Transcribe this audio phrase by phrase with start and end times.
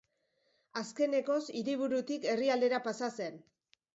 [0.79, 3.41] Azkenekoz, hiriburutik herrialdera pasa zen.